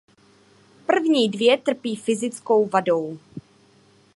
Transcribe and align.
První 0.85 1.29
dvě 1.29 1.57
trpí 1.57 1.95
fyzickou 1.95 2.65
vadou. 2.67 3.17